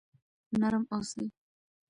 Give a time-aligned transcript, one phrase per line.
[0.59, 1.25] نرم اوسئ.